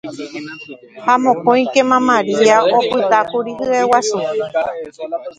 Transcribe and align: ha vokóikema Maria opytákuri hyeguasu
ha 1.05 1.13
vokóikema 1.23 1.97
Maria 2.09 2.57
opytákuri 2.77 3.51
hyeguasu 3.59 4.19